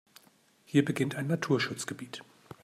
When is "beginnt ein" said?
0.83-1.27